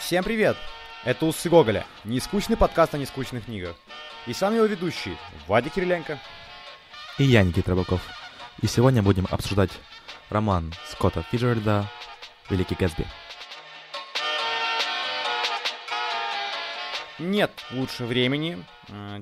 [0.00, 0.56] Всем привет!
[1.04, 3.76] Это Усы Гоголя, нескучный подкаст о нескучных книгах.
[4.26, 6.18] И с вами его ведущий, Вадик Кириленко.
[7.18, 8.00] И я, Никита Рыбаков.
[8.62, 9.70] И сегодня будем обсуждать
[10.30, 11.86] роман Скотта Фиджеральда
[12.48, 13.06] «Великий Гэтсби».
[17.18, 18.64] Нет лучше времени,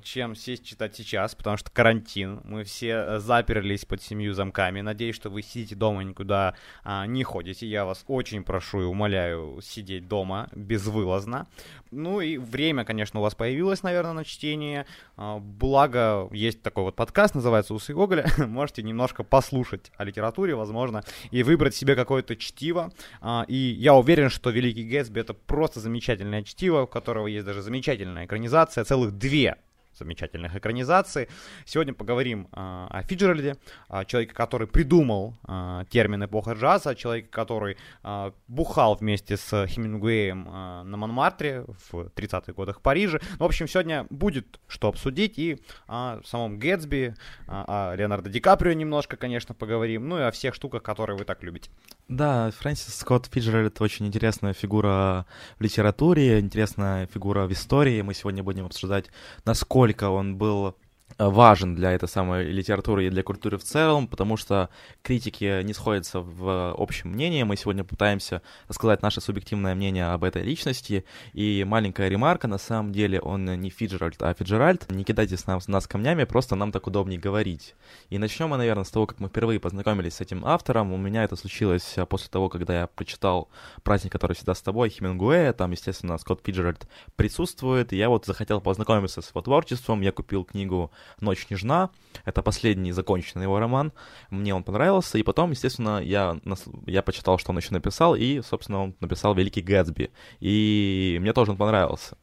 [0.03, 2.41] чем сесть читать сейчас, потому что карантин.
[2.45, 4.81] Мы все э, заперлись под семью замками.
[4.81, 6.55] Надеюсь, что вы сидите дома никуда
[6.85, 7.67] а, не ходите.
[7.67, 11.47] Я вас очень прошу и умоляю сидеть дома безвылазно.
[11.91, 14.87] Ну и время, конечно, у вас появилось, наверное, на чтение.
[15.17, 18.27] А, благо, есть такой вот подкаст, называется «Усы Гоголя».
[18.39, 22.93] Можете немножко послушать о литературе, возможно, и выбрать себе какое-то чтиво.
[23.21, 27.63] А, и я уверен, что «Великий Гэтсби»— это просто замечательное чтиво, у которого есть даже
[27.63, 29.58] замечательная экранизация, целых две
[29.99, 31.29] замечательных экранизаций.
[31.65, 33.57] Сегодня поговорим э, о Фиджеральде,
[33.89, 40.45] о человеке, который придумал э, термин эпоха джаза, человеке, который э, бухал вместе с Хемингуэем
[40.45, 43.21] на Монмартре в 30-х годах в Париже.
[43.39, 47.15] Ну, в общем, сегодня будет что обсудить и о самом Гэтсби,
[47.47, 51.43] о Леонардо Ди Каприо немножко, конечно, поговорим, ну и о всех штуках, которые вы так
[51.43, 51.71] любите.
[52.09, 55.27] Да, Фрэнсис Скотт Фиджеральд очень интересная фигура
[55.59, 58.01] в литературе, интересная фигура в истории.
[58.01, 59.07] Мы сегодня будем обсуждать,
[59.45, 60.77] насколько насколько он был
[61.17, 64.69] важен для этой самой литературы и для культуры в целом, потому что
[65.03, 67.43] критики не сходятся в общем мнении.
[67.43, 71.05] Мы сегодня пытаемся рассказать наше субъективное мнение об этой личности.
[71.33, 74.91] И маленькая ремарка, на самом деле он не Фиджеральд, а Фиджеральд.
[74.91, 77.75] Не кидайте с нас, камнями, просто нам так удобнее говорить.
[78.11, 80.93] И начнем мы, наверное, с того, как мы впервые познакомились с этим автором.
[80.93, 83.49] У меня это случилось после того, когда я прочитал
[83.83, 85.53] «Праздник, который всегда с тобой» Хемингуэя.
[85.53, 87.93] Там, естественно, Скотт Фиджеральд присутствует.
[87.93, 90.01] И я вот захотел познакомиться с его творчеством.
[90.01, 91.91] Я купил книгу «Ночь нежна».
[92.25, 93.93] Это последний законченный его роман.
[94.31, 96.39] Мне он понравился, и потом, естественно, я,
[96.87, 100.11] я почитал, что он еще написал, и, собственно, он написал «Великий Гэтсби».
[100.41, 102.17] И мне тоже он понравился.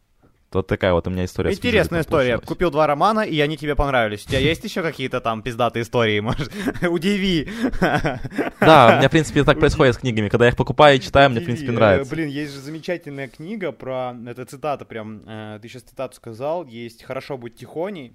[0.56, 1.52] Вот такая вот у меня история.
[1.52, 2.36] Интересная история.
[2.36, 2.48] Получилась.
[2.48, 4.26] Купил два романа, и они тебе понравились.
[4.26, 6.22] У тебя есть еще какие-то там пиздатые истории?
[6.22, 6.50] Может,
[6.90, 7.50] удиви.
[7.82, 10.30] Да, у меня, в принципе, так происходит с книгами.
[10.30, 12.14] Когда я их покупаю и читаю, мне, в принципе, нравится.
[12.14, 14.16] Блин, есть же замечательная книга про...
[14.28, 15.24] Это цитата прям.
[15.28, 16.66] Э, ты сейчас цитату сказал.
[16.66, 18.14] Есть «Хорошо быть тихоней»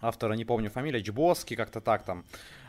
[0.00, 2.24] автора, не помню фамилия, Джибоски, как-то так там.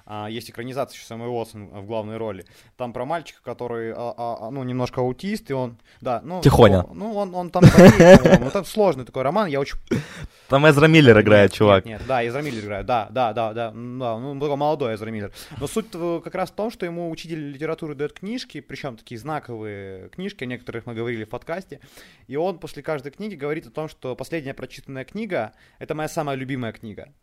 [0.05, 2.45] А, есть экранизация еще самой Уотсон в главной роли.
[2.77, 6.41] Там про мальчика, который, а, а, а ну, немножко аутист, и он, да, ну...
[6.41, 6.83] Тихоня.
[6.83, 9.77] Он, ну, он, он там, ну, там сложный такой роман, я очень...
[10.49, 11.85] Там Эзра Миллер играет, чувак.
[11.85, 15.09] Нет, нет, да, Эзра Миллер играет, да, да, да, да, да, ну, такой молодой Эзра
[15.09, 15.31] Миллер.
[15.57, 20.09] Но суть как раз в том, что ему учитель литературы дает книжки, причем такие знаковые
[20.09, 21.79] книжки, о некоторых мы говорили в подкасте,
[22.27, 26.35] и он после каждой книги говорит о том, что последняя прочитанная книга— это моя самая
[26.35, 27.13] любимая книга.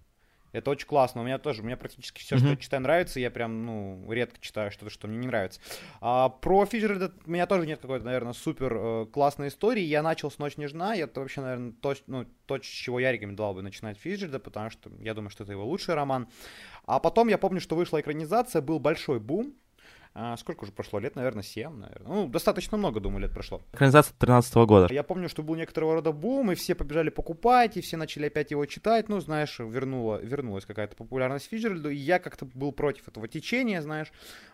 [0.52, 1.20] Это очень классно.
[1.20, 2.38] У меня тоже, у меня практически все, mm-hmm.
[2.38, 3.20] что я читаю, нравится.
[3.20, 5.60] Я прям, ну, редко читаю что-то, что мне не нравится.
[6.00, 9.82] А, про Фиджеральда у меня тоже нет какой-то, наверное, супер э, классной истории.
[9.82, 10.94] Я начал с «Ночь нежна».
[10.94, 14.70] И это вообще, наверное, то, ну, то, с чего я рекомендовал бы начинать Фиджеральда, потому
[14.70, 16.28] что я думаю, что это его лучший роман.
[16.86, 19.54] А потом я помню, что вышла экранизация, был большой бум.
[20.20, 20.98] А, сколько уже прошло?
[20.98, 22.08] Лет, наверное, 7, наверное.
[22.08, 23.62] Ну, достаточно много, думаю, лет прошло.
[23.72, 24.92] Экранизация 13 года.
[24.92, 28.50] Я помню, что был некоторого рода бум, и все побежали покупать, и все начали опять
[28.50, 29.08] его читать.
[29.08, 34.10] Ну, знаешь, вернула, вернулась какая-то популярность Фиджеральду, и я как-то был против этого течения, знаешь.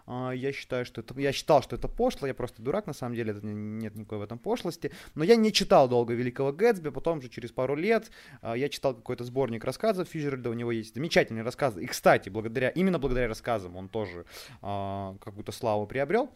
[0.06, 1.18] А, я считаю, что это...
[1.18, 4.22] Я считал, что это пошло, я просто дурак, на самом деле, это нет никакой в
[4.22, 4.92] этом пошлости.
[5.14, 8.10] Но я не читал долго Великого Гэтсби, потом же через пару лет
[8.42, 11.82] а, я читал какой-то сборник рассказов Фиджеральда, у него есть замечательные рассказы.
[11.82, 14.26] И, кстати, благодаря, именно благодаря рассказам он тоже
[14.60, 16.30] какую-то славу приобрел.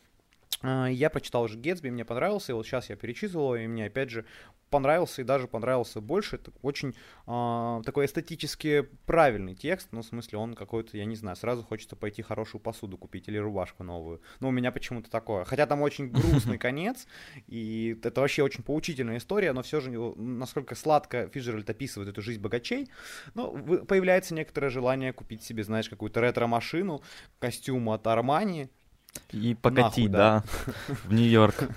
[0.62, 4.10] А, я прочитал уже Гетсби, мне понравился, и вот сейчас я перечитывал, и мне опять
[4.10, 4.24] же
[4.70, 6.36] понравился и даже понравился больше.
[6.36, 6.94] Это очень
[7.26, 11.96] э, такой эстетически правильный текст, ну, в смысле, он какой-то, я не знаю, сразу хочется
[11.96, 14.20] пойти хорошую посуду купить или рубашку новую.
[14.40, 15.44] Ну, у меня почему-то такое.
[15.44, 17.06] Хотя там очень грустный конец,
[17.46, 22.40] и это вообще очень поучительная история, но все же, насколько сладко Фиджеральд описывает эту жизнь
[22.40, 22.90] богачей,
[23.34, 27.02] ну, появляется некоторое желание купить себе, знаешь, какую-то ретро-машину,
[27.38, 28.68] костюм от Армани,
[29.32, 30.42] и покатить, да,
[31.04, 31.68] в Нью-Йорк.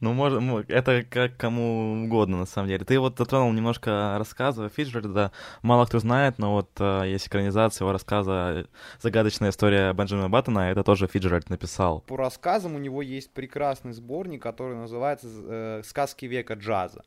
[0.00, 2.84] Ну, может, это как кому угодно, на самом деле.
[2.84, 5.32] Ты вот затронул немножко рассказа Фиджерда.
[5.62, 8.68] Мало кто знает, но вот э, есть экранизация его рассказа
[9.00, 12.02] «Загадочная история Бенджамина Баттона», это тоже Фиджеральд написал.
[12.02, 17.02] По рассказам у него есть прекрасный сборник, который называется э, «Сказки века джаза»,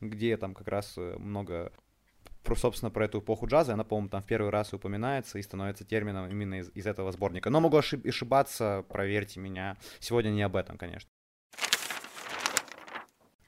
[0.00, 1.72] где там как раз э, много
[2.42, 5.84] про, собственно, про эту эпоху джаза, она, по-моему, там в первый раз упоминается и становится
[5.84, 7.50] термином именно из, из этого сборника.
[7.50, 9.76] Но могу ошибаться, проверьте меня.
[10.00, 11.10] Сегодня не об этом, конечно.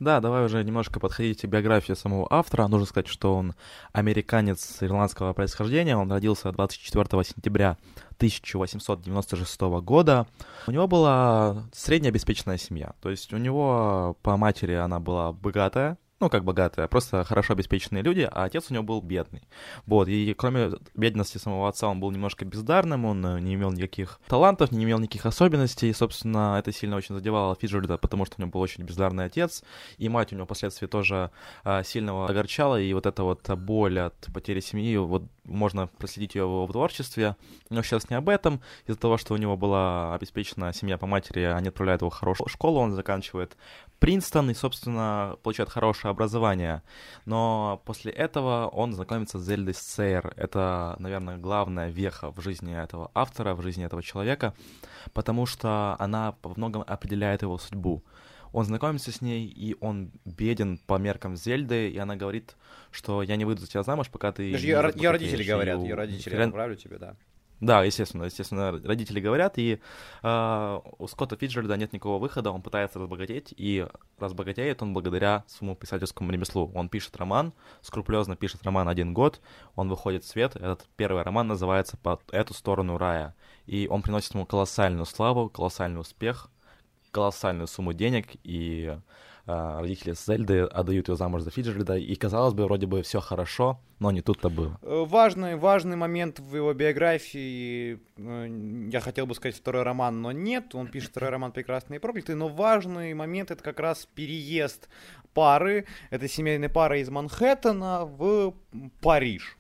[0.03, 2.67] Да, давай уже немножко подходить к биографии самого автора.
[2.67, 3.55] Нужно сказать, что он
[3.93, 5.97] американец ирландского происхождения.
[5.97, 7.79] Он родился 24 сентября
[8.17, 10.27] 1896 года.
[10.67, 12.94] У него была среднеобеспеченная семья.
[13.00, 17.55] То есть у него по матери она была богатая, ну, как богатые, а просто хорошо
[17.55, 19.43] обеспеченные люди, а отец у него был бедный.
[19.87, 24.21] Вот, и кроме бедности самого отца, он был немножко бездарным, он э, не имел никаких
[24.29, 28.43] талантов, не имел никаких особенностей, и, собственно, это сильно очень задевало Фиджерда, потому что у
[28.43, 29.65] него был очень бездарный отец,
[29.99, 31.33] и мать у него впоследствии тоже
[31.65, 36.47] а, сильно огорчала, и вот эта вот боль от потери семьи, вот можно проследить ее
[36.47, 37.37] в творчестве,
[37.69, 41.41] но сейчас не об этом, из-за того, что у него была обеспечена семья по матери,
[41.41, 43.56] они отправляют его в хорошую школу, он заканчивает
[43.99, 46.83] Принстон и, собственно, получает хорошее образование.
[47.25, 50.33] Но после этого он знакомится с Зельдой Сейр.
[50.37, 54.55] Это, наверное, главная веха в жизни этого автора, в жизни этого человека,
[55.12, 58.03] потому что она во многом определяет его судьбу.
[58.53, 62.57] Он знакомится с ней, и он беден по меркам Зельды, и она говорит,
[62.91, 64.43] что я не выйду за тебя замуж, пока ты...
[64.43, 67.17] Ее, ее родители говорят, ее родители, я отправлю тебе, да.
[67.63, 69.79] Да, естественно, естественно, родители говорят, и
[70.25, 73.87] э, у Скотта Фиджеральда нет никакого выхода, он пытается разбогатеть, и
[74.19, 76.73] разбогатеет он благодаря своему писательскому ремеслу.
[76.75, 79.41] Он пишет роман, скрупулезно пишет роман один год,
[79.77, 84.35] он выходит в свет, этот первый роман называется «По эту сторону рая», и он приносит
[84.35, 86.51] ему колоссальную славу, колоссальный успех,
[87.12, 88.97] колоссальную сумму денег, и
[89.44, 93.81] а, родители Зельды отдают ее замуж за Фиджеральда, и казалось бы, вроде бы все хорошо,
[93.99, 94.79] но не тут-то было.
[94.82, 100.31] Э, важный, важный момент в его биографии, э, я хотел бы сказать второй роман, но
[100.31, 104.88] нет, он пишет второй роман «Прекрасные проклятые», но важный момент это как раз переезд
[105.35, 108.55] пары, это семейная пара из Манхэттена в
[109.00, 109.58] Париж.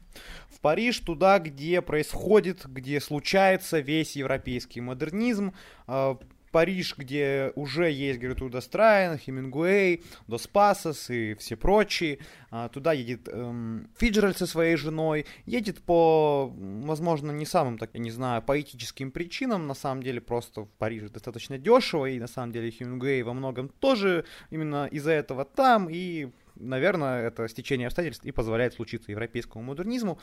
[0.48, 5.54] В Париж, туда, где происходит, где случается весь европейский модернизм,
[5.88, 6.18] а,
[6.52, 12.18] Париж, где уже есть Гертруда Страйн, Хемингуэй, Дос Пасос и все прочие.
[12.50, 15.24] А, туда едет эм, Фиджеральд со своей женой.
[15.46, 19.66] Едет по, возможно, не самым, так я не знаю, поэтическим причинам.
[19.66, 22.06] На самом деле просто в Париже достаточно дешево.
[22.06, 25.88] И на самом деле Хемингуэй во многом тоже именно из-за этого там.
[25.90, 30.18] И, наверное, это стечение обстоятельств и позволяет случиться европейскому модернизму.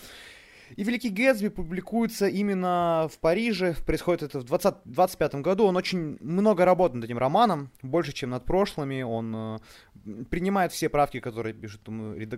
[0.76, 5.66] И «Великий Гэтсби» публикуется именно в Париже, происходит это в 2025 году.
[5.66, 9.02] Он очень много работает над этим романом, больше, чем над прошлыми.
[9.02, 9.58] Он э,
[10.30, 11.82] принимает все правки, которые пишут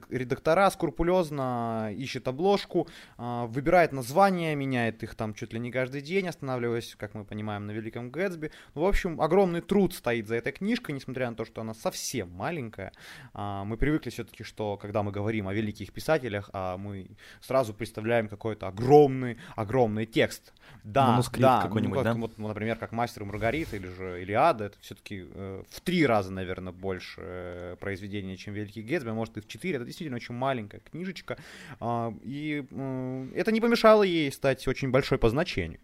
[0.10, 2.88] редактора, скрупулезно ищет обложку,
[3.18, 7.66] э, выбирает названия, меняет их там чуть ли не каждый день, останавливаясь, как мы понимаем,
[7.66, 8.52] на «Великом Гэтсби».
[8.74, 12.92] В общем, огромный труд стоит за этой книжкой, несмотря на то, что она совсем маленькая.
[13.34, 17.12] А, мы привыкли все-таки, что когда мы говорим о великих писателях, а мы
[17.42, 20.54] сразу представляем получаем какой-то огромный, огромный текст.
[20.84, 22.20] Да, Манускрипт да, какой-нибудь, ну, как, да?
[22.20, 26.32] Вот, например, как «Мастер и Маргарита» или же «Илиада», это все-таки э, в три раза,
[26.32, 29.76] наверное, больше э, произведения, чем «Великий Гэтсби», а может и в четыре.
[29.76, 31.38] Это действительно очень маленькая книжечка,
[31.80, 35.80] э, и э, это не помешало ей стать очень большой по значению.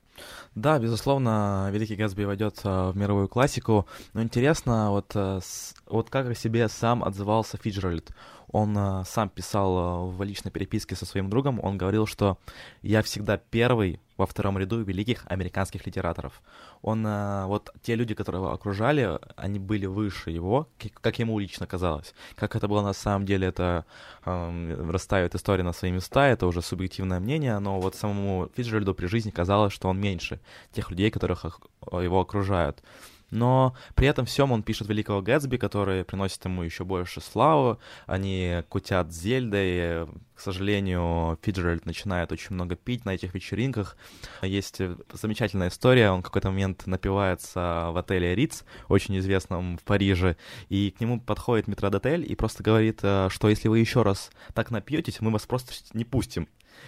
[0.56, 5.42] Да, безусловно, Великий Гэтсби войдет в мировую классику, но интересно, вот, э,
[5.86, 8.10] вот как о себе сам отзывался Фиджеральд
[8.52, 12.38] он э, сам писал э, в личной переписке со своим другом, он говорил, что
[12.82, 16.42] я всегда первый во втором ряду великих американских литераторов.
[16.82, 20.68] Он, э, вот те люди, которые его окружали, они были выше его,
[21.02, 22.14] как ему лично казалось.
[22.36, 23.86] Как это было на самом деле, это
[24.26, 29.08] э, расставит история на свои места, это уже субъективное мнение, но вот самому Фиджеральду при
[29.08, 30.40] жизни казалось, что он меньше
[30.72, 31.60] тех людей, которых
[31.92, 32.82] его окружают
[33.32, 38.64] но при этом всем он пишет Великого Гэтсби, который приносит ему еще больше славы, они
[38.70, 43.98] кутят Зельдой, к сожалению, Фиджеральд начинает очень много пить на этих вечеринках.
[44.44, 44.80] Есть
[45.12, 50.38] замечательная история, он в какой-то момент напивается в отеле Риц, очень известном в Париже,
[50.70, 54.70] и к нему подходит метродотель и просто говорит, э, что если вы еще раз так
[54.70, 56.48] напьетесь, мы вас просто не пустим.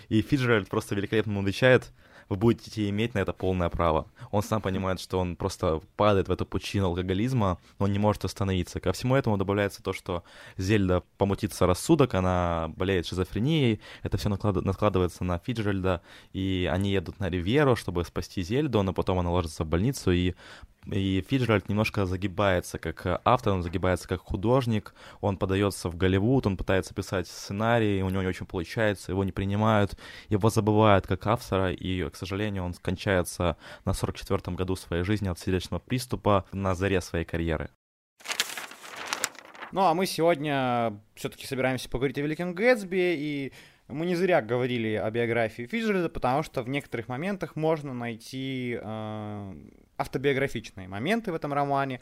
[0.10, 1.92] И Фиджеральд просто великолепно отвечает,
[2.30, 4.08] вы будете иметь на это полное право.
[4.32, 8.24] Он сам понимает, что он просто падает в эту пучину алкоголизма, но он не может
[8.24, 8.80] остановиться.
[8.80, 10.24] Ко всему этому добавляется то, что
[10.58, 17.30] Зельда помутится рассудок, она болеет шизофренией, это все накладывается на Фиджеральда, и они едут на
[17.30, 20.36] Ривьеру, чтобы спасти Зельду, но потом она ложится в больницу, и
[20.86, 26.58] и Фиджеральд немножко загибается как автор, он загибается как художник, он подается в Голливуд, он
[26.58, 29.98] пытается писать сценарий, у него не очень получается, его не принимают,
[30.30, 35.40] его забывают как автора, и, к сожалению, он скончается на 44-м году своей жизни от
[35.40, 37.70] сердечного приступа на заре своей карьеры.
[39.72, 43.54] Ну а мы сегодня все-таки собираемся поговорить о Великом Гэтсби, и
[43.88, 49.54] мы не зря говорили о биографии Фиджеральда, потому что в некоторых моментах можно найти э,
[49.98, 52.02] автобиографичные моменты в этом романе.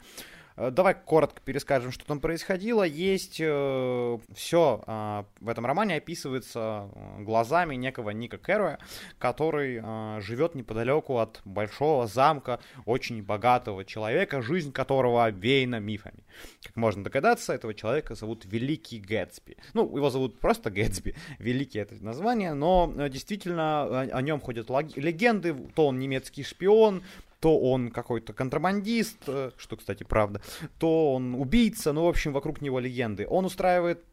[0.58, 2.82] Э, давай коротко перескажем, что там происходило.
[2.82, 8.78] Есть э, все э, в этом романе описывается э, глазами некого Ника Кэруя,
[9.18, 9.80] который
[10.20, 16.24] живет неподалеку от большого замка очень богатого человека, жизнь которого обвеяна мифами.
[16.62, 19.56] Как можно догадаться, этого человека зовут Великий Гэтсби.
[19.74, 25.86] Ну, его зовут просто Гэтсби, Великий это название, но действительно о нем ходят легенды, то
[25.88, 27.02] он немецкий шпион,
[27.40, 30.40] то он какой-то контрабандист, э, что, кстати, правда,
[30.78, 33.26] то он убийца, ну, в общем, вокруг него легенды.
[33.28, 34.04] Он устраивает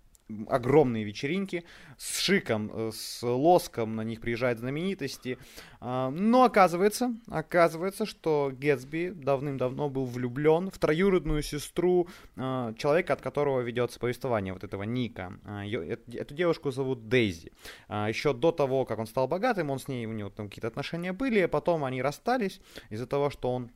[0.47, 1.63] огромные вечеринки
[1.97, 5.37] с шиком, э, с лоском, на них приезжают знаменитости.
[5.79, 13.21] А, но оказывается, оказывается, что Гетсби давным-давно был влюблен в троюродную сестру а, человека, от
[13.21, 15.39] которого ведется повествование, вот этого Ника.
[15.43, 17.51] А, эту девушку зовут Дейзи.
[17.89, 21.13] Еще до того, как он стал богатым, он с ней, у него там какие-то отношения
[21.13, 23.71] были, потом они расстались из-за того, что он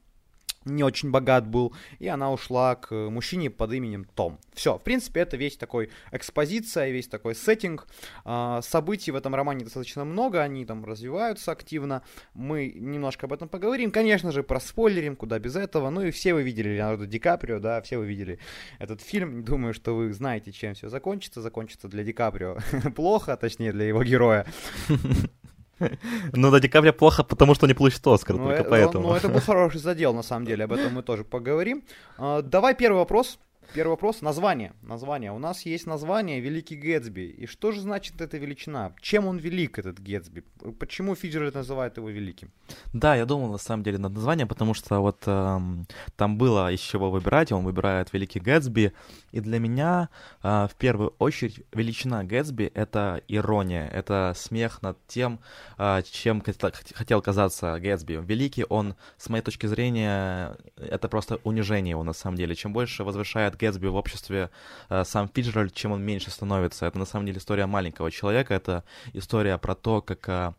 [0.65, 4.39] не очень богат был, и она ушла к мужчине под именем Том.
[4.53, 7.87] Все, в принципе, это весь такой экспозиция, весь такой сеттинг.
[8.25, 12.03] А, событий в этом романе достаточно много, они там развиваются активно.
[12.33, 13.91] Мы немножко об этом поговорим.
[13.91, 15.89] Конечно же, про спойлерим, куда без этого.
[15.89, 18.39] Ну и все вы видели Леонардо Ди Каприо, да, все вы видели
[18.79, 19.43] этот фильм.
[19.49, 21.41] Думаю, что вы знаете, чем все закончится.
[21.41, 22.57] Закончится для Ди Каприо
[22.95, 24.45] плохо, точнее, для его героя.
[26.33, 29.07] Ну, до декабря плохо, потому что не получит Оскар, ну, только э, поэтому.
[29.09, 31.83] Ну, это был хороший задел, на самом деле, об этом мы тоже поговорим.
[32.17, 33.39] А, давай первый вопрос.
[33.73, 34.21] Первый вопрос.
[34.21, 34.73] Название.
[34.81, 35.31] Название.
[35.31, 37.21] У нас есть название Великий Гэтсби.
[37.21, 38.93] И что же значит эта величина?
[38.99, 40.43] Чем он велик, этот Гэтсби?
[40.79, 42.51] Почему Фиджеральд называет его великим?
[42.93, 45.85] Да, я думал на самом деле над названием, потому что вот эм,
[46.15, 47.51] там было из чего выбирать.
[47.51, 48.91] Он выбирает Великий Гэтсби.
[49.31, 50.09] И для меня
[50.41, 53.87] э, в первую очередь величина Гэтсби— это ирония.
[53.87, 55.39] Это смех над тем,
[55.77, 58.23] э, чем хотел казаться Гэтсби.
[58.25, 62.55] Великий он, с моей точки зрения, это просто унижение его на самом деле.
[62.55, 64.49] Чем больше возвышает Гэтсби в обществе
[64.89, 66.85] э, сам Фиджеральд, чем он меньше становится.
[66.85, 70.53] Это на самом деле история маленького человека, это история про то, как э,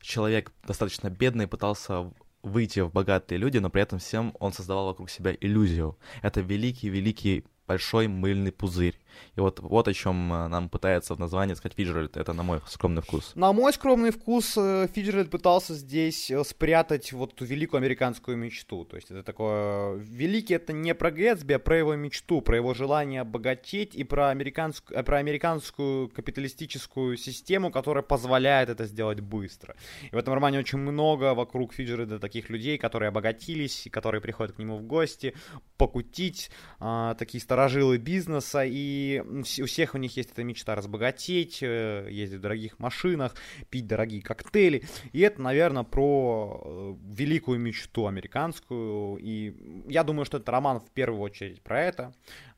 [0.00, 5.10] человек достаточно бедный пытался выйти в богатые люди, но при этом всем он создавал вокруг
[5.10, 5.98] себя иллюзию.
[6.22, 8.98] Это великий-великий большой мыльный пузырь.
[9.36, 12.16] И вот, вот о чем э, нам пытается в названии сказать Фиджеральд.
[12.16, 13.32] Это на мой скромный вкус.
[13.34, 18.84] На мой скромный вкус э, Фиджеральд пытался здесь э, спрятать вот ту великую американскую мечту.
[18.84, 19.96] То есть это такое...
[19.96, 24.30] Великий это не про Гэтсби, а про его мечту, про его желание обогатеть и про
[24.30, 29.74] американскую, про американскую капиталистическую систему, которая позволяет это сделать быстро.
[30.10, 34.56] И в этом романе очень много вокруг Фиджеральда таких людей, которые обогатились, и которые приходят
[34.56, 35.34] к нему в гости,
[35.76, 42.08] покутить, а, такие старожилы бизнеса и у всех у них есть эта мечта разбогатеть, э,
[42.10, 43.34] ездить в дорогих машинах,
[43.70, 44.84] пить дорогие коктейли.
[45.12, 49.18] И это, наверное, про э, великую мечту американскую.
[49.20, 49.54] И
[49.88, 52.14] я думаю, что это роман в первую очередь про это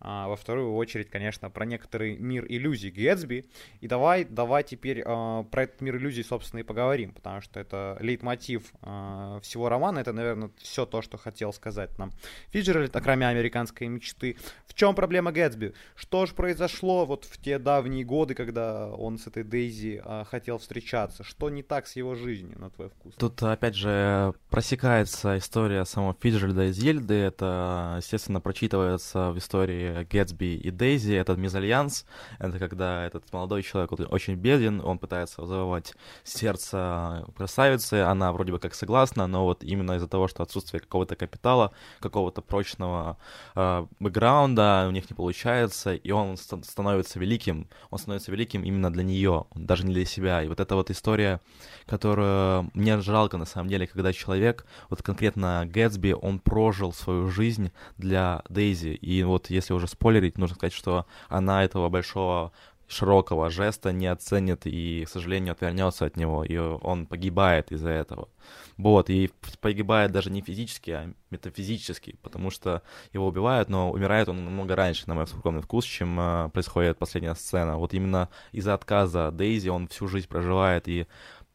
[0.09, 3.45] а во вторую очередь, конечно, про некоторый мир иллюзий Гэтсби.
[3.81, 7.97] И давай, давай теперь а, про этот мир иллюзий, собственно, и поговорим, потому что это
[8.01, 12.13] лейтмотив а, всего романа, это, наверное, все то, что хотел сказать нам
[12.51, 14.37] Фиджеральд, кроме американской мечты.
[14.67, 15.75] В чем проблема Гэтсби?
[15.97, 20.59] Что же произошло вот в те давние годы, когда он с этой Дейзи а, хотел
[20.59, 21.25] встречаться?
[21.25, 23.15] Что не так с его жизнью, на твой вкус?
[23.19, 30.57] Тут, опять же, просекается история самого Фиджеральда из Ельды, это, естественно, прочитывается в истории Гэтсби
[30.57, 32.05] и Дейзи, этот мезальянс,
[32.39, 38.59] это когда этот молодой человек очень беден, он пытается завоевать сердце красавицы, она вроде бы
[38.59, 43.17] как согласна, но вот именно из-за того, что отсутствие какого-то капитала, какого-то прочного
[43.55, 49.05] э, бэкграунда у них не получается, и он становится великим, он становится великим именно для
[49.05, 50.43] нее, даже не для себя.
[50.43, 51.41] И вот эта вот история,
[51.87, 57.71] которую мне жалко на самом деле, когда человек, вот конкретно Гэтсби, он прожил свою жизнь
[57.97, 62.53] для Дейзи, и вот если уже спойлерить, нужно сказать, что она этого большого
[62.89, 68.29] широкого жеста не оценит и, к сожалению, отвернется от него, и он погибает из-за этого.
[68.77, 74.45] Вот, и погибает даже не физически, а метафизически, потому что его убивают, но умирает он
[74.45, 77.79] намного раньше, на мой скромный вкус, чем э, происходит последняя сцена.
[77.79, 81.07] Вот именно из-за отказа Дейзи он всю жизнь проживает и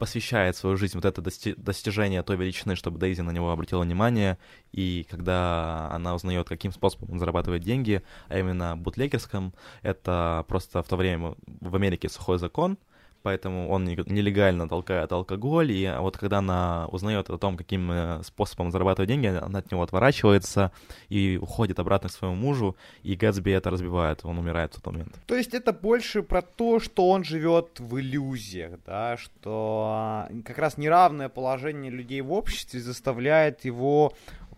[0.02, 4.40] посвящает свою жизнь вот это дости- достижение той величины, чтобы Дейзи на него обратила внимание,
[4.72, 9.54] и когда она узнает, каким способом он зарабатывает деньги, а именно бутлегерском,
[9.84, 12.80] это просто в то время в Америке сухой закон,
[13.24, 18.72] поэтому он нелегально толкает алкоголь, и вот когда она узнает о том, каким э, способом
[18.72, 20.72] зарабатывать деньги, она от него отворачивается
[21.10, 25.16] и уходит обратно к своему мужу, и Гэтсби это разбивает, он умирает в тот момент.
[25.28, 30.58] То есть это больше про то, что он живет в иллюзиях, да, что а, как
[30.58, 34.14] раз неравное положение людей в обществе заставляет его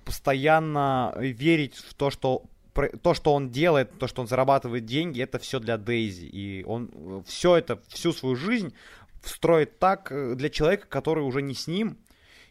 [0.06, 2.44] постоянно верить в то, что
[2.74, 6.26] то, что он делает, то, что он зарабатывает деньги, это все для Дейзи.
[6.26, 8.74] И он э, все это, всю свою жизнь
[9.24, 11.98] строит так э, для человека, который уже не с ним,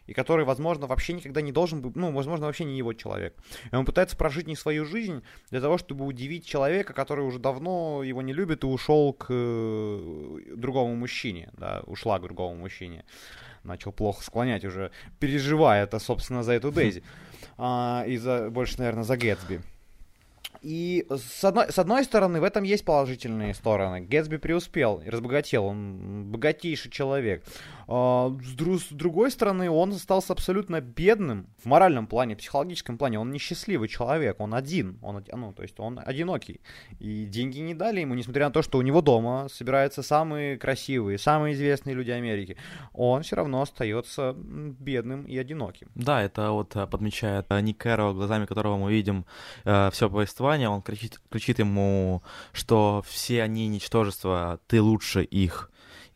[0.05, 3.35] и который, возможно, вообще никогда не должен быть, ну, возможно, вообще не его человек.
[3.71, 8.03] И он пытается прожить не свою жизнь для того, чтобы удивить человека, который уже давно
[8.03, 13.05] его не любит и ушел к э, другому мужчине, да, ушла к другому мужчине.
[13.63, 17.01] Начал плохо склонять уже, переживая это, собственно, за эту Дейзи.
[17.57, 19.61] А, и за, больше, наверное, за Гэтсби.
[20.63, 24.01] И с одной, с одной стороны, в этом есть положительные стороны.
[24.01, 27.43] Гэтсби преуспел разбогател, он богатейший человек.
[27.87, 32.97] А, с, дру, с другой стороны, он остался абсолютно бедным в моральном плане, в психологическом
[32.97, 33.19] плане.
[33.19, 36.61] Он несчастливый человек, он один, он, ну, то есть он одинокий.
[36.99, 41.17] И деньги не дали ему, несмотря на то, что у него дома собираются самые красивые,
[41.17, 42.57] самые известные люди Америки.
[42.93, 45.89] Он все равно остается бедным и одиноким.
[45.95, 49.25] Да, это вот э, подмечает э, Ник Кэрро, глазами которого мы видим
[49.65, 55.69] э, все повествование повествования, он кричит, кричит ему, что все они ничтожества, ты лучше их.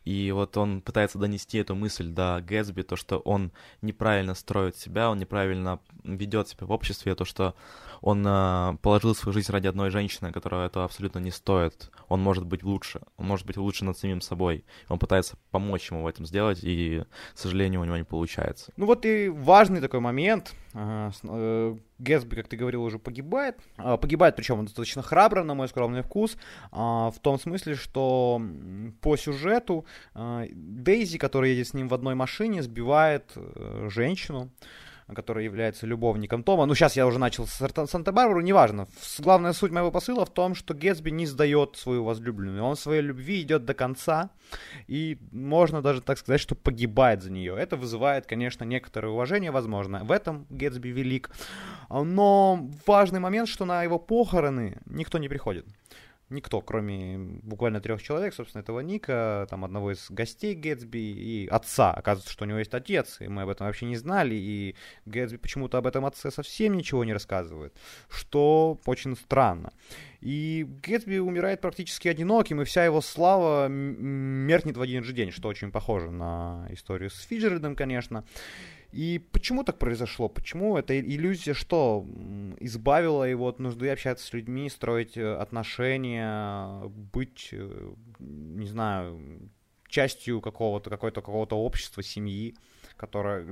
[0.06, 3.52] И вот он пытается донести эту мысль до Гэтсби, то, что он
[3.82, 7.56] неправильно строит себя, он неправильно ведет себя в обществе, то, что
[8.02, 11.92] он э, положил свою жизнь ради одной женщины, которая это абсолютно не стоит.
[12.08, 14.66] Он может быть лучше, он может быть лучше над самим собой.
[14.90, 18.72] Он пытается помочь ему в этом сделать, и, к сожалению, у него не получается.
[18.78, 20.54] Ну вот и важный такой момент.
[20.74, 23.58] Э, Гэтсби, как ты говорил, уже погибает.
[23.78, 26.38] А, погибает, причем он достаточно храбро, на мой скромный вкус,
[26.72, 28.40] в том смысле, что
[29.02, 34.52] по сюжету Дейзи, которая едет с ним в одной машине, сбивает э, женщину,
[35.16, 36.66] который является любовником Тома.
[36.66, 38.88] Ну, сейчас я уже начал с Санта-Барбару, неважно.
[39.20, 42.64] Главная суть моего посыла в том, что Гетсби не сдает свою возлюбленную.
[42.64, 44.32] Он своей любви идет до конца,
[44.88, 47.56] и можно даже так сказать, что погибает за нее.
[47.58, 50.04] Это вызывает, конечно, некоторое уважение, возможно.
[50.04, 51.30] В этом Гетсби велик.
[51.90, 55.66] Но важный момент, что на его похороны никто не приходит
[56.30, 61.92] никто, кроме буквально трех человек, собственно, этого Ника, там одного из гостей Гэтсби и отца.
[61.92, 65.38] Оказывается, что у него есть отец, и мы об этом вообще не знали, и Гэтсби
[65.38, 67.74] почему-то об этом отце совсем ничего не рассказывает,
[68.10, 69.72] что очень странно.
[70.22, 75.48] И Гэтсби умирает практически одиноким, и вся его слава меркнет в один же день, что
[75.48, 78.26] очень похоже на историю с Фиджердом, конечно.
[78.92, 80.30] И почему так произошло?
[80.30, 82.06] Почему эта иллюзия что?
[82.60, 89.50] Избавила его от нужды общаться с людьми, строить э, отношения, быть, э, не знаю,
[89.88, 92.56] частью какого-то, какой-то, какого-то общества, семьи,
[92.96, 93.46] которое,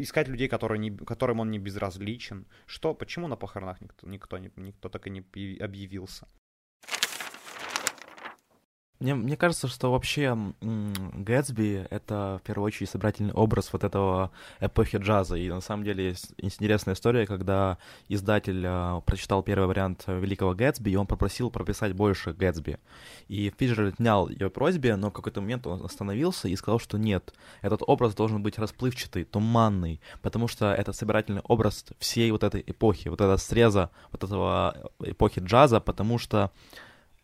[0.00, 2.46] искать людей, которые не, которым он не безразличен.
[2.66, 5.20] Что, почему на похоронах никто, никто, никто так и не
[5.60, 6.26] объявился?
[9.00, 14.98] Мне, мне кажется, что вообще Гэтсби— это, в первую очередь, собирательный образ вот этого эпохи
[14.98, 15.36] джаза.
[15.36, 20.90] И на самом деле есть интересная история, когда издатель э, прочитал первый вариант Великого Гэтсби,
[20.90, 22.78] и он попросил прописать больше Гэтсби.
[23.28, 27.32] И Фиджер отнял ее просьбе, но в какой-то момент он остановился и сказал, что нет,
[27.62, 33.08] этот образ должен быть расплывчатый, туманный, потому что это собирательный образ всей вот этой эпохи,
[33.08, 36.50] вот этого среза, вот этого эпохи джаза, потому что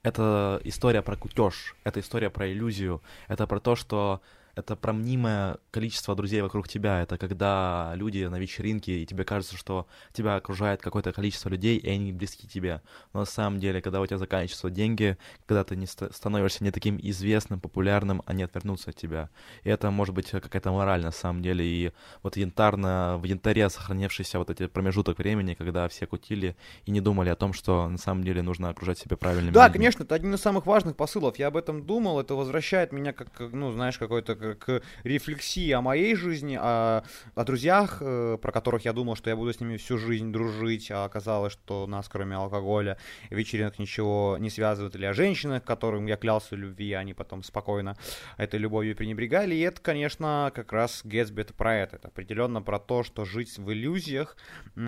[0.06, 4.20] это история про кутеж, это история про иллюзию, это про то, что
[4.56, 7.02] это про мнимое количество друзей вокруг тебя.
[7.02, 11.88] Это когда люди на вечеринке, и тебе кажется, что тебя окружает какое-то количество людей, и
[11.90, 12.80] они близки тебе.
[13.12, 16.98] Но на самом деле, когда у тебя заканчиваются деньги, когда ты не становишься не таким
[17.02, 19.28] известным, популярным, они отвернутся от тебя.
[19.62, 21.62] И это может быть какая-то мораль на самом деле.
[21.66, 21.92] И
[22.22, 27.28] вот янтарно, в янтаре сохранившийся вот эти промежуток времени, когда все кутили и не думали
[27.28, 29.78] о том, что на самом деле нужно окружать себя правильными Да, людьми.
[29.80, 31.38] конечно, это один из самых важных посылов.
[31.38, 36.14] Я об этом думал, это возвращает меня как, ну, знаешь, какой-то к рефлексии о моей
[36.14, 37.02] жизни, о,
[37.35, 40.90] о друзьях, э, про которых я думал, что я буду с ними всю жизнь дружить,
[40.90, 42.98] а оказалось, что нас, кроме алкоголя
[43.30, 47.96] вечеринок, ничего не связывает, или о женщинах, которым я клялся в любви, они потом спокойно
[48.37, 49.54] этой любовью пренебрегали.
[49.54, 51.96] И это, конечно, как раз Гэтсби это про это.
[51.96, 54.37] Это определенно про то, что жить в иллюзиях
[54.76, 54.80] э,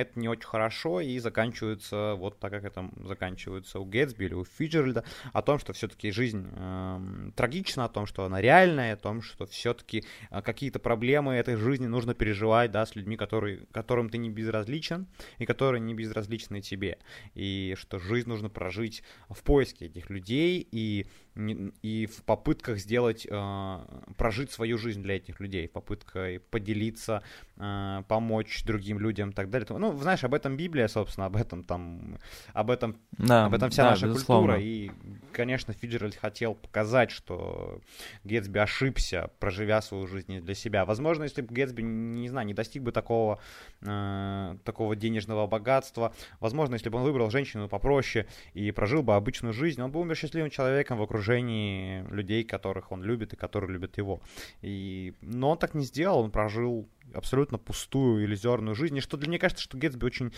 [0.00, 4.44] это не очень хорошо и заканчивается вот так, как это заканчивается у Гэтсби или у
[4.44, 9.44] Фиджеральда, о том, что все-таки жизнь э, трагична, о том, что она реальная, том, что
[9.46, 14.30] все-таки а, какие-то проблемы этой жизни нужно переживать, да, с людьми, которые, которым ты не
[14.30, 15.06] безразличен
[15.38, 16.98] и которые не безразличны тебе.
[17.34, 23.78] И что жизнь нужно прожить в поиске этих людей и и в попытках сделать, э,
[24.18, 27.22] прожить свою жизнь для этих людей, попыткой поделиться,
[27.56, 29.66] э, помочь другим людям и так далее.
[29.70, 32.18] Ну, знаешь, об этом Библия, собственно, об этом там,
[32.52, 34.54] об этом, да, об этом вся да, наша безусловно.
[34.54, 34.62] культура.
[34.62, 34.90] И,
[35.32, 37.80] конечно, Фиджеральд хотел показать, что
[38.24, 40.84] Гетсби ошибся проживя свою жизнь для себя.
[40.84, 43.38] Возможно, если бы Гэтсби, не знаю, не достиг бы такого,
[43.80, 49.54] э, такого денежного богатства, возможно, если бы он выбрал женщину попроще и прожил бы обычную
[49.54, 53.98] жизнь, он бы умер счастливым человеком в окружении людей, которых он любит и которые любят
[53.98, 54.20] его.
[54.60, 55.14] И...
[55.20, 58.96] Но он так не сделал, он прожил абсолютно пустую, иллюзорную жизнь.
[58.96, 60.32] И что для меня кажется, что Гэтсби очень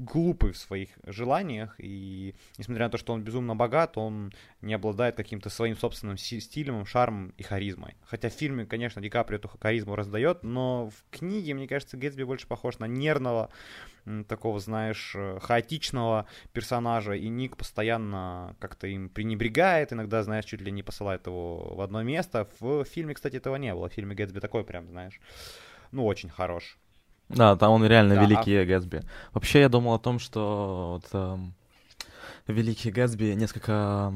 [0.00, 4.32] глупый в своих желаниях, и несмотря на то, что он безумно богат, он
[4.62, 7.96] не обладает каким-то своим собственным стилем, шармом и харизмой.
[8.04, 12.22] Хотя в фильме, конечно, Ди Каприо эту харизму раздает, но в книге, мне кажется, Гэтсби
[12.22, 13.50] больше похож на нервного,
[14.26, 20.72] такого, знаешь, э, хаотичного персонажа, и Ник постоянно как-то им пренебрегает, иногда, знаешь, чуть ли
[20.72, 22.48] не посылает его в одно место.
[22.58, 23.90] В фильме, кстати, этого не было.
[23.90, 25.20] В фильме Гэтсби такой прям, знаешь,
[25.92, 26.78] ну, очень хорош.
[27.30, 28.22] Да, там он реально да.
[28.22, 29.02] великий а Гэтсби.
[29.32, 31.54] Вообще, я думал о том, что вот, эм,
[32.48, 34.12] великий Гэтсби несколько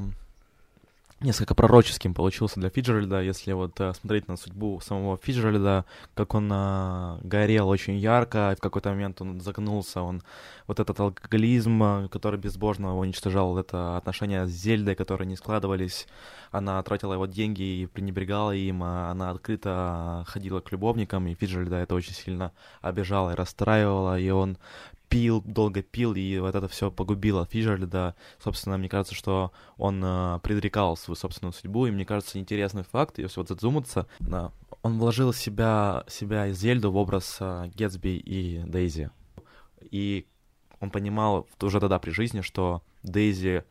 [1.20, 6.50] несколько пророческим получился для Фиджеральда, если вот э, смотреть на судьбу самого Фиджеральда, как он
[6.52, 10.22] э, горел очень ярко, в какой-то момент он загнулся, он
[10.66, 16.06] вот этот алкоголизм, э, который безбожно уничтожал, это отношения с Зельдой, которые не складывались,
[16.50, 21.76] она тратила его деньги и пренебрегала им, а она открыто ходила к любовникам, и Фиджеральда
[21.76, 24.58] это очень сильно обижало и расстраивало, и он
[25.14, 28.16] пил, долго пил, и вот это все погубило Фиджеральда.
[28.42, 33.20] Собственно, мне кажется, что он э, предрекал свою собственную судьбу, и мне кажется, интересный факт,
[33.20, 34.50] если вот задуматься, да,
[34.82, 39.10] он вложил себя, себя и Зельду в образ э, Гетсби и Дейзи.
[39.82, 40.26] И
[40.80, 43.62] он понимал уже тогда при жизни, что Дейзи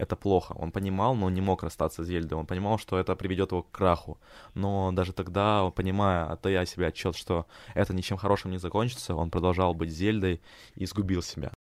[0.00, 0.54] это плохо.
[0.58, 2.38] Он понимал, но не мог расстаться с Зельдой.
[2.38, 4.18] Он понимал, что это приведет его к краху.
[4.54, 9.74] Но даже тогда, понимая, отдая себе отчет, что это ничем хорошим не закончится, он продолжал
[9.74, 10.40] быть Зельдой
[10.74, 11.52] и сгубил себя.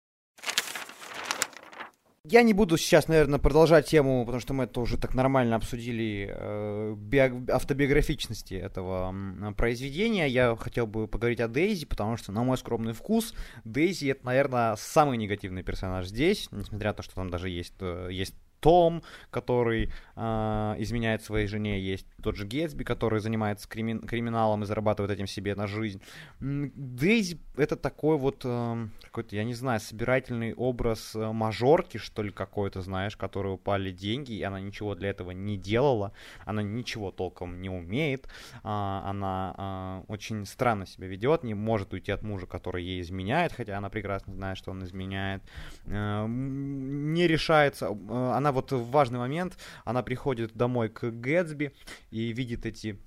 [2.26, 6.30] Я не буду сейчас, наверное, продолжать тему, потому что мы это уже так нормально обсудили,
[6.30, 10.28] э, био- автобиографичности этого э, произведения.
[10.28, 14.76] Я хотел бы поговорить о Дейзи, потому что, на мой скромный вкус, Дейзи это, наверное,
[14.76, 19.92] самый негативный персонаж здесь, несмотря на то, что там даже есть, э, есть том, который
[20.16, 25.28] э, изменяет своей жене, есть тот же Гетсби, который занимается крими- криминалом и зарабатывает этим
[25.28, 26.02] себе на жизнь.
[26.40, 32.32] Дейзи это такой вот э, какой-то, я не знаю, собирательный образ э, мажорки, что ли,
[32.32, 36.14] какой-то, знаешь, которой упали деньги, и она ничего для этого не делала,
[36.46, 38.30] она ничего толком не умеет, э,
[38.64, 43.78] она э, очень странно себя ведет, не может уйти от мужа, который ей изменяет, хотя
[43.78, 45.44] она прекрасно знает, что он изменяет,
[45.86, 51.74] э, не решается, э, она вот в важный момент, она приходит домой к Гэтсби
[52.12, 53.00] и видит эти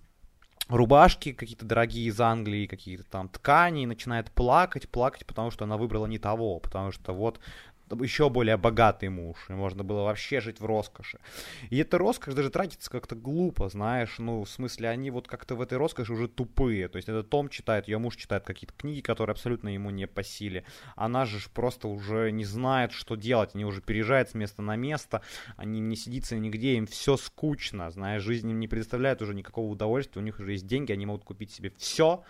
[0.68, 5.76] рубашки какие-то дорогие из Англии, какие-то там ткани, и начинает плакать, плакать, потому что она
[5.76, 7.40] выбрала не того, потому что вот
[8.00, 11.18] еще более богатый муж, и можно было вообще жить в роскоши.
[11.70, 15.60] И эта роскошь даже тратится как-то глупо, знаешь, ну, в смысле, они вот как-то в
[15.60, 19.32] этой роскоши уже тупые, то есть этот Том читает, ее муж читает какие-то книги, которые
[19.32, 20.64] абсолютно ему не по силе,
[20.96, 25.22] она же просто уже не знает, что делать, они уже переезжают с места на место,
[25.56, 30.20] они не сидятся нигде, им все скучно, знаешь, жизнь им не предоставляет уже никакого удовольствия,
[30.20, 32.24] у них уже есть деньги, они могут купить себе все,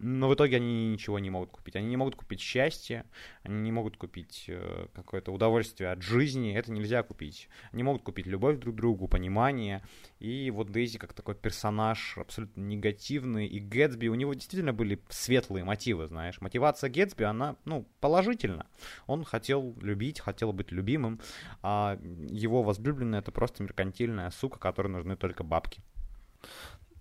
[0.00, 1.76] но в итоге они ничего не могут купить.
[1.76, 3.04] Они не могут купить счастье,
[3.42, 7.48] они не могут купить э, какое-то удовольствие от жизни, это нельзя купить.
[7.70, 9.82] Они могут купить любовь друг к другу, понимание.
[10.18, 13.46] И вот Дейзи как такой персонаж абсолютно негативный.
[13.46, 16.40] И Гэтсби, у него действительно были светлые мотивы, знаешь.
[16.40, 18.66] Мотивация Гэтсби, она, ну, положительна.
[19.06, 21.20] Он хотел любить, хотел быть любимым,
[21.62, 21.98] а
[22.30, 25.82] его возлюбленная это просто меркантильная сука, которой нужны только бабки.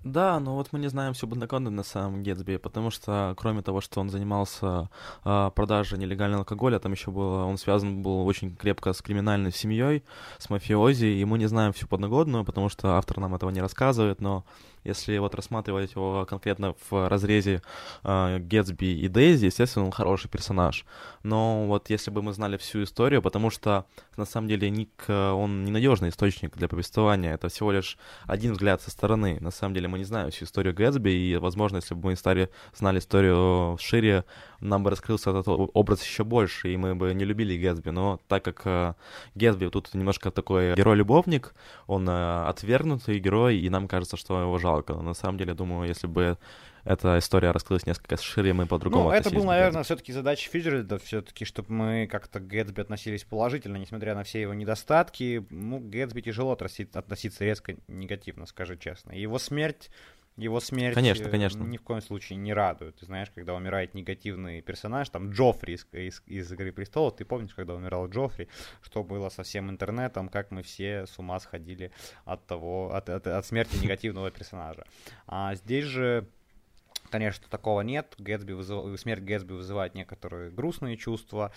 [0.04, 3.82] Да, но вот мы не знаем всю бэкграунда на самом Гетсби, потому что кроме того,
[3.82, 4.90] что он занимался
[5.26, 10.06] э, продажей нелегального алкоголя, там еще было, он связан был очень крепко с криминальной семьей,
[10.38, 14.22] с мафиози, и мы не знаем всю подноготную, потому что автор нам этого не рассказывает,
[14.22, 14.46] но
[14.84, 17.62] если вот рассматривать его конкретно в разрезе
[18.04, 20.86] э, и Дейзи, естественно, он хороший персонаж.
[21.24, 23.86] Но вот если бы мы знали всю историю, потому что
[24.18, 28.82] на самом деле Ник, э, он ненадежный источник для повествования, это всего лишь один взгляд
[28.82, 29.38] со стороны.
[29.42, 32.50] На самом деле мы не знаем всю историю Гэтсби, и, возможно, если бы мы стали,
[32.74, 34.24] знали историю шире,
[34.60, 37.90] нам бы раскрылся этот образ еще больше, и мы бы не любили Гэтсби.
[37.90, 38.94] Но так как э,
[39.36, 41.54] Гэтсби тут немножко такой герой-любовник,
[41.88, 44.69] он э, отвергнутый герой, и нам кажется, что его жалко.
[44.96, 46.38] Но на самом деле, думаю, если бы
[46.84, 51.46] эта история раскрылась несколько шире, мы по-другому Ну, это был, наверное, все-таки задача Фиджеральда, все-таки,
[51.46, 55.46] чтобы мы как-то к Гэтсби относились положительно, несмотря на все его недостатки.
[55.50, 59.12] Ну, Гэтсби тяжело относиться резко негативно, скажи честно.
[59.12, 59.90] Его смерть
[60.40, 61.64] Его смерть Конечно, э, конечно.
[61.64, 62.96] ни в коем случае не радует.
[62.96, 67.54] Ты знаешь, когда умирает негативный персонаж, там Джоффри из, из, из «Игры престолов», ты помнишь,
[67.54, 68.48] когда умирал Джоффри,
[68.82, 71.92] что было со всем интернетом, как мы все с ума сходили
[72.24, 74.86] от того, от, от, от смерти негативного персонажа.
[75.28, 76.26] А здесь же
[77.10, 78.14] Конечно, такого нет.
[78.18, 79.00] Гэтсби вызыв...
[79.00, 81.52] Смерть Гэтсби вызывает некоторые грустные чувства.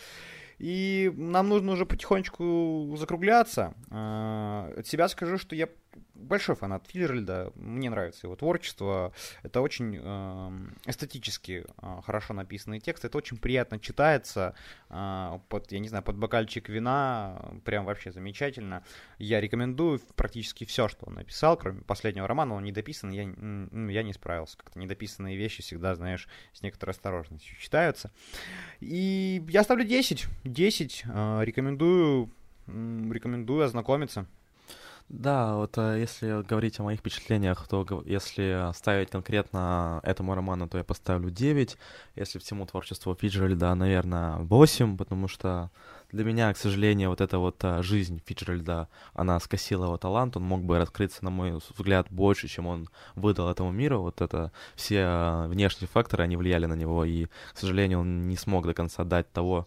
[0.58, 3.74] И нам нужно уже потихонечку закругляться.
[3.90, 5.68] А, от себя скажу, что я
[6.14, 10.50] большой фанат Фиджеральда, мне нравится его творчество, это очень э,
[10.86, 14.54] эстетически э, хорошо написанный текст, это очень приятно читается,
[14.88, 18.84] э, под, я не знаю, под бокальчик вина, прям вообще замечательно.
[19.18, 24.12] Я рекомендую практически все, что он написал, кроме последнего романа, он недописан, я, я не
[24.12, 28.10] справился, как-то недописанные вещи всегда, знаешь, с некоторой осторожностью читаются.
[28.80, 32.30] И я ставлю 10, 10, э, рекомендую,
[32.66, 34.26] рекомендую ознакомиться.
[35.08, 40.78] Да, вот э, если говорить о моих впечатлениях, то если ставить конкретно этому роману, то
[40.78, 41.76] я поставлю 9.
[42.16, 45.70] Если всему творчеству Фиджеральда, наверное, 8, потому что
[46.12, 50.44] для меня, к сожалению, вот эта вот э, жизнь Фиджеральда, она скосила его талант, он
[50.44, 54.00] мог бы раскрыться, на мой взгляд, больше, чем он выдал этому миру.
[54.00, 58.36] Вот это все э, внешние факторы, они влияли на него, и, к сожалению, он не
[58.36, 59.66] смог до конца дать того,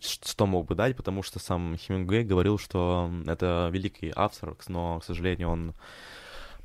[0.00, 5.04] что мог бы дать, потому что сам Хемингуэй говорил, что это великий автор, но, к
[5.04, 5.74] сожалению, он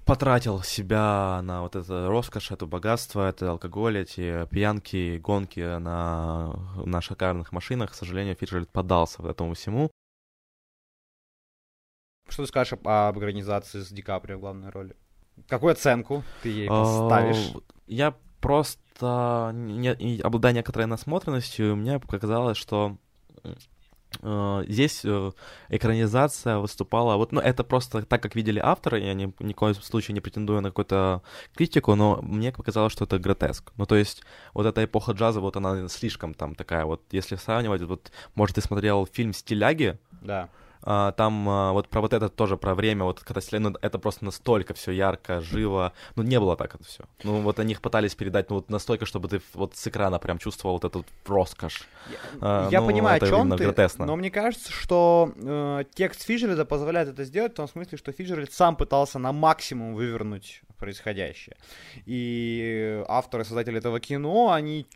[0.09, 6.99] потратил себя на вот это роскошь, это богатство, это алкоголь, эти пьянки, гонки на, на
[6.99, 7.91] шикарных машинах.
[7.91, 9.91] К сожалению, Фиджеральд поддался этому всему.
[12.27, 14.95] Что ты скажешь об, об организации с Ди Каприо в главной роли?
[15.47, 17.53] Какую оценку ты ей поставишь?
[17.85, 22.97] Я просто, не, обладая некоторой насмотренностью, мне показалось, что
[24.21, 25.35] Uh, здесь uh,
[25.69, 29.75] экранизация выступала, вот, ну, это просто так, как видели авторы, я ни, ни в коем
[29.75, 31.21] случае не претендую на какую-то
[31.55, 33.71] критику, но мне показалось, что это гротеск.
[33.77, 34.23] Ну, то есть,
[34.55, 38.61] вот эта эпоха джаза, вот она слишком там такая, вот, если сравнивать, вот, может, ты
[38.61, 39.99] смотрел фильм «Стиляги»?
[40.21, 40.49] Да.
[40.81, 44.25] А, там а, вот про вот это тоже про время, вот когда ну, это просто
[44.25, 47.03] настолько все ярко, живо, ну не было так это все.
[47.23, 50.37] Ну вот они их пытались передать, ну вот настолько, чтобы ты вот с экрана прям
[50.37, 51.87] чувствовал вот этот роскошь.
[52.09, 54.05] Я, а, я ну, понимаю, о чем ты, гротесно.
[54.05, 58.53] но мне кажется, что э, текст Фиджеральда позволяет это сделать в том смысле, что Фиджеральд
[58.53, 61.57] сам пытался на максимум вывернуть происходящее.
[62.05, 64.87] И авторы, создатели этого кино, они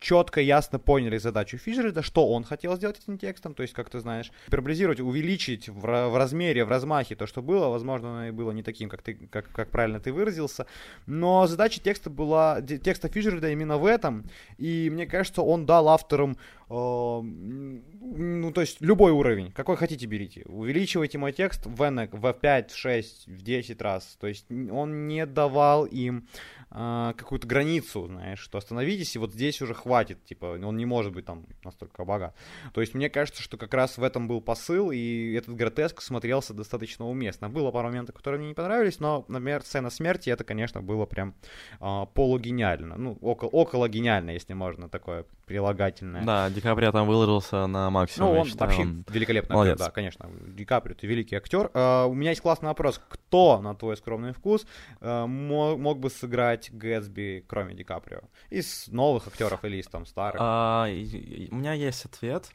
[0.00, 4.00] четко, ясно поняли задачу Фишера, что он хотел сделать этим текстом, то есть, как ты
[4.00, 8.50] знаешь, гиперболизировать, увеличить в, в размере, в размахе то, что было, возможно, оно и было
[8.52, 10.66] не таким, как, ты, как, как правильно ты выразился,
[11.06, 14.24] но задача текста была, текста Фишера именно в этом,
[14.56, 16.36] и мне кажется, он дал авторам
[16.72, 20.44] ну, то есть любой уровень, какой хотите берите.
[20.46, 24.16] Увеличивайте мой текст в, N, в 5, в 6, в 10 раз.
[24.20, 26.28] То есть он не давал им
[26.70, 31.12] э, какую-то границу, знаешь, что остановитесь, и вот здесь уже хватит, типа, он не может
[31.12, 32.36] быть там настолько богат.
[32.72, 36.54] То есть мне кажется, что как раз в этом был посыл, и этот гротеск смотрелся
[36.54, 37.48] достаточно уместно.
[37.48, 41.34] Было пару моментов, которые мне не понравились, но, например, сцена смерти, это, конечно, было прям
[41.80, 42.96] э, полугениально.
[42.96, 46.24] Ну, около, около гениально, если можно такое прилагательное.
[46.24, 48.34] Да, Ди Каприо там выложился на максимум.
[48.34, 49.04] Ну, он считаю, вообще он...
[49.08, 49.74] великолепный Молодец.
[49.74, 50.30] актер, да, конечно.
[50.46, 51.70] Ди Каприо, ты великий актер.
[51.72, 53.00] Uh, у меня есть классный вопрос.
[53.08, 54.66] Кто, на твой скромный вкус,
[55.00, 58.20] uh, мог, бы сыграть Гэтсби, кроме Ди Каприо?
[58.50, 60.38] Из новых актеров или из там старых?
[60.38, 62.50] А, у меня есть ответ.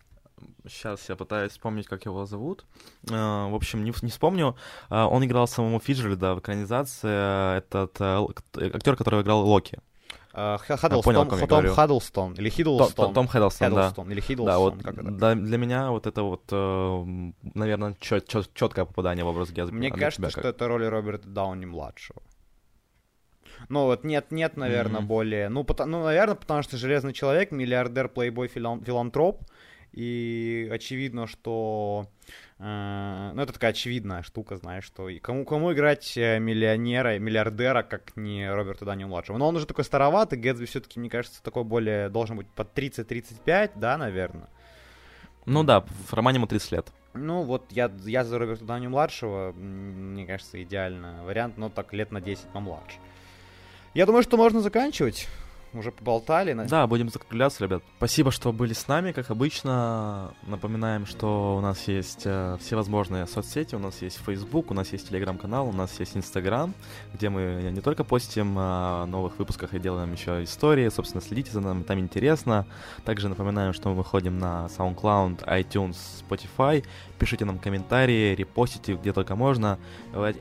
[0.67, 2.65] Сейчас я пытаюсь вспомнить, как его зовут.
[3.05, 4.55] Uh, в общем, не, не вспомню.
[4.89, 7.57] Uh, он играл самому Фиджеральда в экранизации.
[7.57, 9.79] Этот актер, который играл Локи.
[10.35, 13.13] Хаддлстон, понял, Том, Том Хаддлстон или Хиддлстон.
[13.13, 13.93] Том, Хиддлстон, да.
[14.09, 18.85] Или Хиддлстон, да, вот да, для меня вот это вот, э, наверное, чет, чет, четкое
[18.85, 19.75] попадание в образ Гетсби.
[19.75, 22.21] Мне а кажется, что это роль Роберта Дауни-младшего.
[23.69, 25.05] Ну вот нет, нет, наверное, mm-hmm.
[25.05, 25.49] более...
[25.49, 29.41] Ну, потому, ну, наверное, потому что Железный Человек, миллиардер, плейбой, филантроп,
[29.95, 32.09] и очевидно, что
[32.57, 37.83] Э, ну, это такая очевидная штука, знаешь, что и кому, кому играть э, миллионера, миллиардера,
[37.83, 39.37] как не Роберта Дани младшего.
[39.37, 43.71] Но он уже такой староватый, Гэтсби все-таки, мне кажется, такой более, должен быть под 30-35,
[43.75, 44.47] да, наверное.
[45.45, 46.87] Ну да, в романе ему 30 лет.
[47.13, 52.11] Ну, вот я, я за Роберта Дани младшего, мне кажется, идеальный вариант, но так лет
[52.11, 52.97] на 10 помладше.
[53.93, 55.27] Я думаю, что можно заканчивать.
[55.79, 56.53] Уже поболтали.
[56.67, 57.83] Да, будем закругляться, ребят.
[57.97, 60.33] Спасибо, что были с нами, как обычно.
[60.43, 65.11] Напоминаем, что у нас есть э, всевозможные соцсети, у нас есть Facebook, у нас есть
[65.11, 66.73] Telegram-канал, у нас есть Instagram,
[67.13, 71.61] где мы не только постим о новых выпусках и делаем еще истории, собственно, следите за
[71.61, 72.65] нами, там интересно.
[73.03, 76.83] Также напоминаем, что мы выходим на SoundCloud, iTunes, Spotify.
[77.19, 79.79] Пишите нам комментарии, репостите где только можно.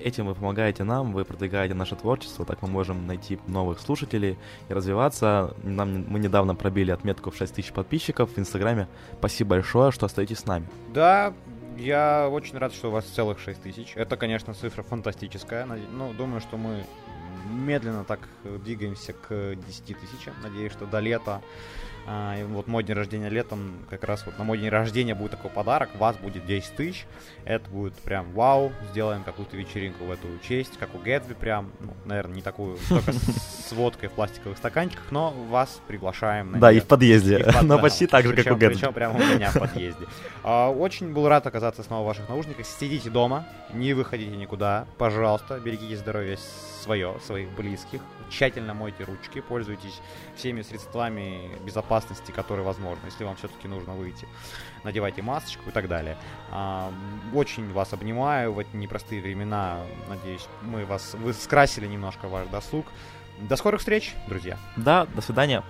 [0.03, 4.73] Этим вы помогаете нам, вы продвигаете наше творчество, так мы можем найти новых слушателей и
[4.73, 5.24] развиваться.
[5.63, 8.89] Нам, мы недавно пробили отметку в 6 тысяч подписчиков в Инстаграме.
[9.19, 10.67] Спасибо большое, что остаетесь с нами.
[10.93, 11.33] Да,
[11.77, 13.93] я очень рад, что у вас целых 6 тысяч.
[13.97, 15.67] Это, конечно, цифра фантастическая.
[15.67, 16.85] Ну, думаю, что мы
[17.51, 20.35] медленно так двигаемся к 10 тысячам.
[20.43, 21.43] Надеюсь, что до лета
[22.07, 25.33] а, и вот мой день рождения летом, как раз вот на мой день рождения будет
[25.33, 27.07] такой подарок, вас будет 10 тысяч,
[27.45, 31.95] это будет прям вау, сделаем какую-то вечеринку в эту честь, как у Гэтсби прям, ну,
[32.05, 36.59] наверное, не такую, только с водкой в пластиковых стаканчиках, но вас приглашаем.
[36.61, 38.79] Да, и в подъезде, но почти так же, как у Гэтсби.
[38.79, 40.07] Причем прямо у меня в подъезде.
[40.43, 45.59] А, очень был рад оказаться снова в ваших наушниках, сидите дома, не выходите никуда, пожалуйста,
[45.59, 46.39] берегите здоровье
[46.83, 50.01] свое, своих близких, тщательно мойте ручки, пользуйтесь
[50.37, 51.94] всеми средствами безопасности,
[52.33, 54.27] которые возможны, если вам все-таки нужно выйти.
[54.85, 56.17] Надевайте масочку и так далее.
[56.51, 56.93] А,
[57.33, 59.79] очень вас обнимаю в эти непростые времена.
[60.09, 62.87] Надеюсь, мы вас, вы скрасили немножко ваш досуг.
[63.39, 64.59] До скорых встреч, друзья.
[64.77, 65.65] Да, до свидания.